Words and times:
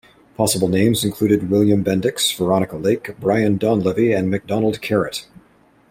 Possible 0.35 0.67
names 0.67 1.05
included 1.05 1.51
William 1.51 1.83
Bendix, 1.83 2.35
Veronica 2.35 2.75
Lake, 2.75 3.11
Brian 3.19 3.59
Donlevy, 3.59 4.17
and 4.17 4.31
MacDonald 4.31 4.81
Caret. 4.81 5.27